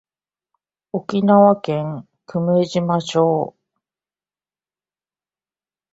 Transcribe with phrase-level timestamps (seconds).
[0.93, 3.55] 沖縄県久米島町